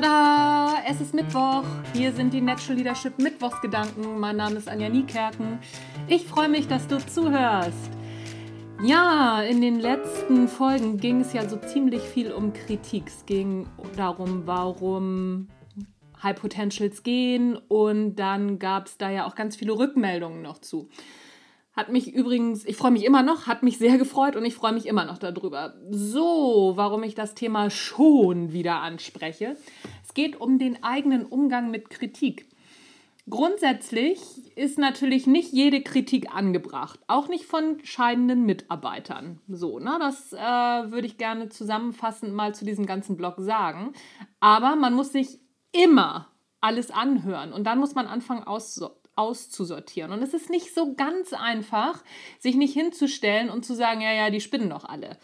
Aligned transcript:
Tada! 0.00 0.82
Es 0.88 0.98
ist 1.00 1.12
Mittwoch. 1.12 1.64
Hier 1.92 2.12
sind 2.12 2.32
die 2.32 2.40
Natural 2.40 2.76
Leadership 2.76 3.18
Mittwochsgedanken. 3.18 4.18
Mein 4.18 4.36
Name 4.36 4.56
ist 4.56 4.66
Anja 4.66 4.88
Niekerken. 4.88 5.58
Ich 6.08 6.26
freue 6.26 6.48
mich, 6.48 6.68
dass 6.68 6.86
du 6.86 7.04
zuhörst. 7.04 7.90
Ja, 8.82 9.42
in 9.42 9.60
den 9.60 9.78
letzten 9.78 10.48
Folgen 10.48 10.96
ging 10.96 11.20
es 11.20 11.34
ja 11.34 11.46
so 11.46 11.58
ziemlich 11.58 12.00
viel 12.00 12.32
um 12.32 12.54
Kritik. 12.54 13.08
Es 13.08 13.26
ging 13.26 13.66
darum, 13.94 14.46
warum 14.46 15.48
High 16.22 16.40
Potentials 16.40 17.02
gehen 17.02 17.58
und 17.68 18.16
dann 18.16 18.58
gab 18.58 18.86
es 18.86 18.96
da 18.96 19.10
ja 19.10 19.26
auch 19.26 19.34
ganz 19.34 19.56
viele 19.56 19.72
Rückmeldungen 19.72 20.40
noch 20.40 20.58
zu. 20.58 20.88
Hat 21.80 21.88
mich 21.88 22.12
übrigens, 22.12 22.66
ich 22.66 22.76
freue 22.76 22.90
mich 22.90 23.06
immer 23.06 23.22
noch, 23.22 23.46
hat 23.46 23.62
mich 23.62 23.78
sehr 23.78 23.96
gefreut 23.96 24.36
und 24.36 24.44
ich 24.44 24.54
freue 24.54 24.74
mich 24.74 24.84
immer 24.84 25.06
noch 25.06 25.16
darüber. 25.16 25.72
So, 25.90 26.72
warum 26.74 27.02
ich 27.04 27.14
das 27.14 27.34
Thema 27.34 27.70
schon 27.70 28.52
wieder 28.52 28.82
anspreche. 28.82 29.56
Es 30.06 30.12
geht 30.12 30.38
um 30.38 30.58
den 30.58 30.84
eigenen 30.84 31.24
Umgang 31.24 31.70
mit 31.70 31.88
Kritik. 31.88 32.50
Grundsätzlich 33.30 34.20
ist 34.56 34.78
natürlich 34.78 35.26
nicht 35.26 35.54
jede 35.54 35.80
Kritik 35.80 36.34
angebracht, 36.34 37.00
auch 37.06 37.28
nicht 37.28 37.46
von 37.46 37.78
scheidenden 37.82 38.44
Mitarbeitern. 38.44 39.40
So, 39.48 39.78
ne, 39.78 39.96
das 39.98 40.34
äh, 40.34 40.36
würde 40.36 41.06
ich 41.06 41.16
gerne 41.16 41.48
zusammenfassend 41.48 42.34
mal 42.34 42.54
zu 42.54 42.66
diesem 42.66 42.84
ganzen 42.84 43.16
Blog 43.16 43.36
sagen. 43.38 43.94
Aber 44.38 44.76
man 44.76 44.92
muss 44.92 45.12
sich 45.12 45.40
immer 45.72 46.28
alles 46.60 46.90
anhören 46.90 47.54
und 47.54 47.64
dann 47.64 47.78
muss 47.78 47.94
man 47.94 48.06
anfangen 48.06 48.42
auszusortieren 48.42 49.00
auszusortieren. 49.20 50.12
Und 50.12 50.22
es 50.22 50.34
ist 50.34 50.50
nicht 50.50 50.74
so 50.74 50.94
ganz 50.94 51.32
einfach, 51.32 52.02
sich 52.38 52.56
nicht 52.56 52.74
hinzustellen 52.74 53.50
und 53.50 53.64
zu 53.64 53.74
sagen, 53.74 54.00
ja, 54.00 54.12
ja, 54.12 54.30
die 54.30 54.40
spinnen 54.40 54.70
doch 54.70 54.84
alle. 54.84 55.18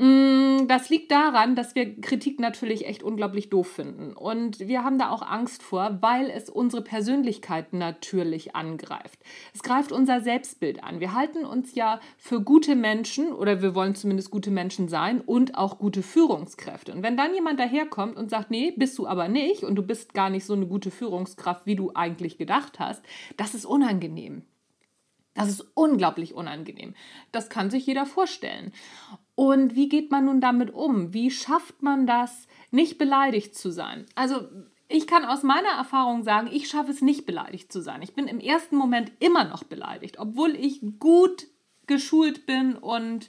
Mm, 0.00 0.68
das 0.68 0.90
liegt 0.90 1.10
daran, 1.10 1.56
dass 1.56 1.74
wir 1.74 2.00
Kritik 2.00 2.38
natürlich 2.38 2.86
echt 2.86 3.02
unglaublich 3.02 3.50
doof 3.50 3.66
finden. 3.66 4.12
Und 4.12 4.60
wir 4.60 4.84
haben 4.84 4.96
da 4.96 5.10
auch 5.10 5.22
Angst 5.22 5.60
vor, 5.60 5.98
weil 6.00 6.30
es 6.30 6.48
unsere 6.48 6.82
Persönlichkeit 6.82 7.72
natürlich 7.72 8.54
angreift. 8.54 9.18
Es 9.52 9.64
greift 9.64 9.90
unser 9.90 10.20
Selbstbild 10.20 10.84
an. 10.84 11.00
Wir 11.00 11.14
halten 11.14 11.44
uns 11.44 11.74
ja 11.74 11.98
für 12.16 12.40
gute 12.40 12.76
Menschen 12.76 13.32
oder 13.32 13.60
wir 13.60 13.74
wollen 13.74 13.96
zumindest 13.96 14.30
gute 14.30 14.52
Menschen 14.52 14.88
sein 14.88 15.20
und 15.20 15.56
auch 15.56 15.78
gute 15.78 16.04
Führungskräfte. 16.04 16.92
Und 16.92 17.02
wenn 17.02 17.16
dann 17.16 17.34
jemand 17.34 17.58
daherkommt 17.58 18.16
und 18.16 18.30
sagt, 18.30 18.52
nee, 18.52 18.72
bist 18.76 18.96
du 18.98 19.08
aber 19.08 19.26
nicht 19.26 19.64
und 19.64 19.74
du 19.74 19.82
bist 19.82 20.14
gar 20.14 20.30
nicht 20.30 20.44
so 20.44 20.54
eine 20.54 20.66
gute 20.66 20.92
Führungskraft, 20.92 21.66
wie 21.66 21.76
du 21.76 21.90
eigentlich 21.96 22.38
gedacht 22.38 22.78
hast, 22.78 23.04
das 23.36 23.52
ist 23.52 23.66
unangenehm. 23.66 24.42
Das 25.34 25.48
ist 25.48 25.64
unglaublich 25.74 26.34
unangenehm. 26.34 26.94
Das 27.32 27.48
kann 27.48 27.70
sich 27.70 27.86
jeder 27.86 28.06
vorstellen. 28.06 28.72
Und 29.38 29.76
wie 29.76 29.88
geht 29.88 30.10
man 30.10 30.24
nun 30.24 30.40
damit 30.40 30.74
um? 30.74 31.14
Wie 31.14 31.30
schafft 31.30 31.80
man 31.80 32.08
das, 32.08 32.48
nicht 32.72 32.98
beleidigt 32.98 33.54
zu 33.54 33.70
sein? 33.70 34.04
Also 34.16 34.48
ich 34.88 35.06
kann 35.06 35.24
aus 35.24 35.44
meiner 35.44 35.68
Erfahrung 35.68 36.24
sagen, 36.24 36.48
ich 36.50 36.68
schaffe 36.68 36.90
es 36.90 37.02
nicht 37.02 37.24
beleidigt 37.24 37.70
zu 37.70 37.80
sein. 37.80 38.02
Ich 38.02 38.14
bin 38.14 38.26
im 38.26 38.40
ersten 38.40 38.74
Moment 38.74 39.12
immer 39.20 39.44
noch 39.44 39.62
beleidigt, 39.62 40.18
obwohl 40.18 40.56
ich 40.56 40.80
gut 40.98 41.46
geschult 41.86 42.46
bin 42.46 42.74
und 42.74 43.28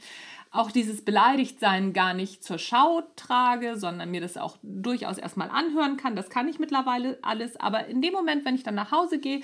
auch 0.51 0.71
dieses 0.71 1.03
Beleidigtsein 1.03 1.93
gar 1.93 2.13
nicht 2.13 2.43
zur 2.43 2.57
Schau 2.57 3.03
trage, 3.15 3.77
sondern 3.77 4.09
mir 4.09 4.21
das 4.21 4.35
auch 4.35 4.57
durchaus 4.63 5.19
erstmal 5.19 5.49
anhören 5.49 5.95
kann. 5.95 6.15
Das 6.15 6.29
kann 6.29 6.47
ich 6.47 6.57
mittlerweile 6.57 7.19
alles. 7.21 7.59
Aber 7.59 7.85
in 7.85 8.01
dem 8.01 8.13
Moment, 8.13 8.45
wenn 8.45 8.55
ich 8.55 8.63
dann 8.63 8.75
nach 8.75 8.91
Hause 8.91 9.19
gehe 9.19 9.41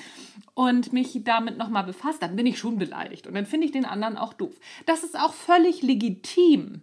und 0.55 0.93
mich 0.93 1.21
damit 1.23 1.57
nochmal 1.57 1.83
befasse, 1.83 2.19
dann 2.19 2.35
bin 2.35 2.47
ich 2.47 2.57
schon 2.57 2.79
beleidigt. 2.79 3.27
Und 3.27 3.35
dann 3.35 3.45
finde 3.45 3.67
ich 3.67 3.71
den 3.71 3.85
anderen 3.85 4.17
auch 4.17 4.33
doof. 4.33 4.55
Das 4.87 5.03
ist 5.03 5.19
auch 5.19 5.33
völlig 5.33 5.83
legitim. 5.83 6.81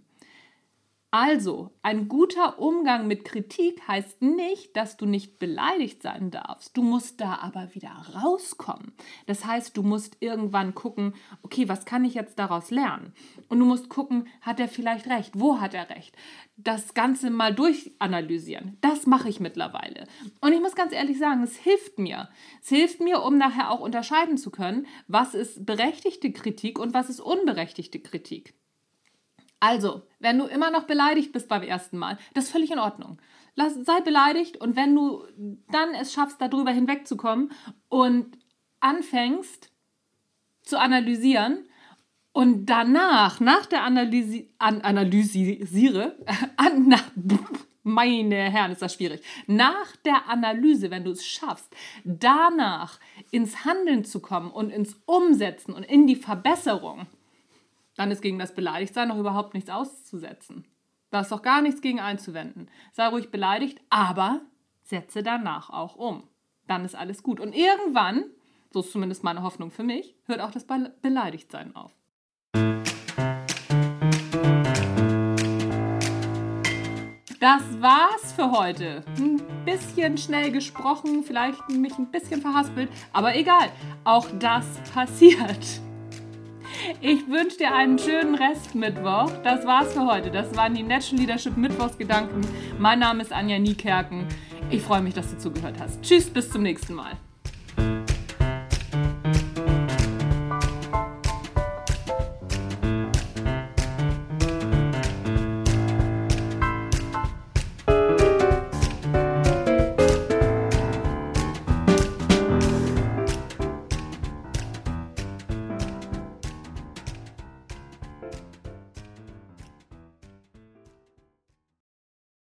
Also, 1.15 1.71
ein 1.83 2.09
guter 2.09 2.59
Umgang 2.59 3.07
mit 3.07 3.27
Kritik 3.27 3.87
heißt 3.87 4.23
nicht, 4.23 4.75
dass 4.79 4.97
du 4.97 5.05
nicht 5.05 5.39
beleidigt 5.39 6.01
sein 6.01 6.31
darfst. 6.31 6.75
Du 6.75 6.83
musst 6.83 7.21
da 7.21 7.35
aber 7.43 7.75
wieder 7.75 7.91
rauskommen. 8.15 8.95
Das 9.27 9.45
heißt, 9.45 9.77
du 9.77 9.83
musst 9.83 10.17
irgendwann 10.21 10.75
gucken, 10.75 11.13
okay, 11.43 11.69
was 11.69 11.85
kann 11.85 12.07
ich 12.07 12.15
jetzt 12.15 12.39
daraus 12.39 12.71
lernen? 12.71 13.13
Und 13.51 13.59
du 13.59 13.67
musst 13.67 13.91
gucken, 13.91 14.27
hat 14.41 14.59
er 14.59 14.69
vielleicht 14.69 15.07
recht? 15.07 15.39
Wo 15.39 15.61
hat 15.61 15.75
er 15.75 15.91
recht? 15.91 16.17
Das 16.57 16.95
Ganze 16.95 17.29
mal 17.29 17.55
durchanalysieren. 17.55 18.79
Das 18.81 19.05
mache 19.05 19.29
ich 19.29 19.39
mittlerweile. 19.39 20.07
Und 20.41 20.55
ich 20.55 20.63
muss 20.63 20.75
ganz 20.75 20.95
ehrlich 20.95 21.19
sagen, 21.19 21.43
es 21.43 21.57
hilft 21.57 21.99
mir. 21.99 22.31
Es 22.63 22.71
hilft 22.71 23.01
mir, 23.01 23.23
um 23.23 23.37
nachher 23.37 23.71
auch 23.71 23.81
unterscheiden 23.81 24.39
zu 24.39 24.51
können, 24.51 24.87
was 25.09 25.35
ist 25.35 25.67
berechtigte 25.67 26.33
Kritik 26.33 26.79
und 26.79 26.95
was 26.95 27.11
ist 27.11 27.21
unberechtigte 27.21 28.01
Kritik. 28.01 28.55
Also, 29.63 30.03
wenn 30.19 30.41
du 30.41 30.47
immer 30.47 30.73
noch 30.73 30.89
beleidigt 30.89 31.31
bist 31.31 31.49
beim 31.49 31.63
ersten 31.63 31.97
Mal, 31.97 32.19
das 32.35 32.47
ist 32.47 32.51
völlig 32.51 32.73
in 32.73 32.81
Ordnung. 32.81 33.23
Lass, 33.55 33.75
sei 33.75 34.01
beleidigt 34.01 34.57
und 34.57 34.75
wenn 34.75 34.93
du 34.93 35.23
dann 35.71 35.95
es 35.95 36.13
schaffst, 36.13 36.41
darüber 36.41 36.73
hinwegzukommen 36.73 37.53
und 37.89 38.37
anfängst 38.81 39.71
zu 40.63 40.81
analysieren 40.81 41.65
und 42.33 42.67
danach, 42.67 43.39
nach 43.39 43.67
der 43.67 43.85
Analyse, 43.85 44.49
an, 44.59 44.81
analysiere, 44.81 46.17
an, 46.57 46.89
na, 46.89 46.99
meine 47.85 48.51
Herren, 48.51 48.73
ist 48.73 48.83
das 48.83 48.95
schwierig. 48.95 49.23
Nach 49.47 49.95
der 50.05 50.29
Analyse, 50.29 50.91
wenn 50.91 51.05
du 51.05 51.13
es 51.13 51.25
schaffst, 51.25 51.73
danach 52.03 52.99
ins 53.31 53.65
Handeln 53.65 54.05
zu 54.05 54.19
kommen 54.19 54.51
und 54.51 54.71
ins 54.71 55.01
Umsetzen 55.07 55.73
und 55.73 55.85
in 55.85 56.09
die 56.09 56.17
Verbesserung, 56.17 57.07
dann 57.97 58.11
ist 58.11 58.23
gegen 58.23 58.39
das 58.39 58.55
Beleidigtsein 58.55 59.09
noch 59.09 59.19
überhaupt 59.19 59.55
nichts 59.55 59.71
auszusetzen. 59.71 60.67
Da 61.11 61.21
ist 61.21 61.31
doch 61.31 61.43
gar 61.43 61.61
nichts 61.61 61.83
gegen 61.83 62.01
einzuwenden. 62.01 62.71
Sei 62.93 63.07
ruhig 63.07 63.31
beleidigt, 63.31 63.81
aber 63.91 64.41
setze 64.83 65.23
danach 65.23 65.69
auch 65.71 65.97
um. 65.97 66.29
Dann 66.67 66.85
ist 66.85 66.95
alles 66.95 67.23
gut. 67.23 67.39
Und 67.39 67.55
irgendwann, 67.55 68.25
so 68.71 68.81
ist 68.81 68.93
zumindest 68.93 69.23
meine 69.23 69.43
Hoffnung 69.43 69.71
für 69.71 69.83
mich, 69.83 70.17
hört 70.25 70.41
auch 70.41 70.51
das 70.51 70.67
Be 70.67 70.95
Beleidigtsein 71.03 71.77
auf. 71.77 71.93
Das 77.41 77.81
war's 77.81 78.33
für 78.33 78.53
heute. 78.53 79.05
Ein 79.19 79.43
bisschen 79.65 80.17
schnell 80.17 80.53
gesprochen, 80.53 81.25
vielleicht 81.25 81.69
mich 81.69 81.99
ein 81.99 82.11
bisschen 82.11 82.41
verhaspelt, 82.41 82.89
aber 83.13 83.35
egal. 83.35 83.69
Auch 84.05 84.29
das 84.39 84.81
passiert. 84.95 85.83
Ich 87.01 87.29
wünsche 87.29 87.59
dir 87.59 87.75
einen 87.75 87.99
schönen 87.99 88.35
Restmittwoch. 88.35 89.31
Das 89.45 89.67
war's 89.67 89.93
für 89.93 90.07
heute. 90.07 90.31
Das 90.31 90.55
waren 90.57 90.75
die 90.75 90.83
Natural 90.83 91.21
Leadership 91.21 91.57
Mittwochsgedanken. 91.57 92.41
Mein 92.79 92.99
Name 92.99 93.23
ist 93.23 93.33
Anja 93.33 93.59
Niekerken. 93.59 94.27
Ich 94.71 94.83
freue 94.83 95.03
mich, 95.03 95.15
dass 95.15 95.31
du 95.31 95.39
zugehört 95.39 95.77
hast. 95.79 96.03
Tschüss, 96.03 96.31
bis 96.31 96.51
zum 96.51 96.63
nächsten 96.63 96.95
Mal. 96.95 97.13